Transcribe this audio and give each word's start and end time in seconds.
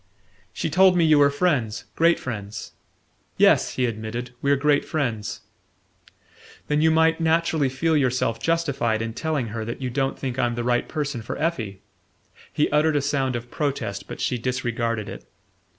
"She 0.51 0.67
told 0.71 0.97
me 0.97 1.05
you 1.05 1.19
were 1.19 1.29
friends 1.29 1.85
great 1.95 2.17
friends" 2.19 2.71
"Yes," 3.37 3.75
he 3.75 3.85
admitted, 3.85 4.31
"we're 4.41 4.55
great 4.55 4.83
friends." 4.83 5.41
"Then 6.65 6.81
you 6.81 6.89
might 6.89 7.21
naturally 7.21 7.69
feel 7.69 7.95
yourself 7.95 8.39
justified 8.41 9.03
in 9.03 9.13
telling 9.13 9.49
her 9.49 9.63
that 9.63 9.79
you 9.79 9.91
don't 9.91 10.17
think 10.17 10.39
I'm 10.39 10.55
the 10.55 10.63
right 10.63 10.89
person 10.89 11.21
for 11.21 11.37
Effie." 11.37 11.83
He 12.51 12.67
uttered 12.71 12.95
a 12.95 13.01
sound 13.03 13.35
of 13.35 13.51
protest, 13.51 14.07
but 14.07 14.19
she 14.19 14.39
disregarded 14.39 15.07
it. 15.07 15.23